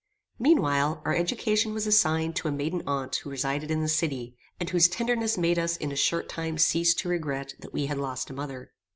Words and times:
Meanwhile, 0.39 1.03
our 1.05 1.13
education 1.13 1.75
was 1.75 1.85
assigned 1.85 2.35
to 2.37 2.47
a 2.47 2.51
maiden 2.51 2.81
aunt 2.87 3.15
who 3.17 3.29
resided 3.29 3.69
in 3.69 3.81
the 3.83 3.87
city, 3.87 4.35
and 4.59 4.67
whose 4.67 4.87
tenderness 4.87 5.37
made 5.37 5.59
us 5.59 5.77
in 5.77 5.91
a 5.91 5.95
short 5.95 6.27
time 6.27 6.57
cease 6.57 6.95
to 6.95 7.07
regret 7.07 7.53
that 7.59 7.71
we 7.71 7.85
had 7.85 7.99
lost 7.99 8.31
a 8.31 8.33
mother. 8.33 8.71